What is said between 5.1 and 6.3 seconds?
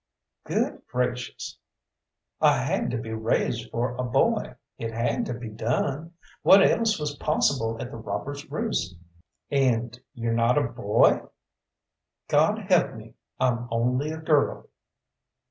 to be done.